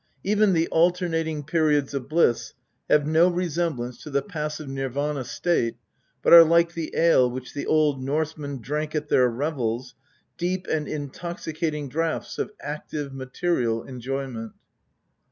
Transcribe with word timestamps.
Even 0.23 0.53
the 0.53 0.67
alternating 0.69 1.43
periods 1.43 1.93
of 1.93 2.09
bliss 2.09 2.53
have 2.89 3.05
no 3.05 3.29
resemblance 3.29 4.01
to 4.01 4.09
the 4.09 4.23
passive 4.23 4.67
Nirvana 4.67 5.23
state, 5.23 5.75
but 6.23 6.33
arc; 6.33 6.47
like 6.47 6.73
the 6.73 6.89
ale 6.95 7.29
which 7.29 7.53
the 7.53 7.67
Old 7.67 8.01
Norsemen 8.01 8.61
drank 8.61 8.95
at 8.95 9.09
their 9.09 9.29
revels, 9.29 9.93
deep 10.39 10.65
and 10.65 10.87
intoxicating 10.87 11.87
draughts 11.87 12.39
of 12.39 12.49
active 12.61 13.13
material 13.13 13.83
enjoyment. 13.83 14.53